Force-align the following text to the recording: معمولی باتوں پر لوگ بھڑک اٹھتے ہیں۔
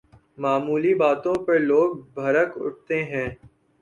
معمولی 0.37 0.93
باتوں 1.01 1.35
پر 1.45 1.57
لوگ 1.61 1.89
بھڑک 2.15 2.49
اٹھتے 2.63 3.03
ہیں۔ 3.05 3.29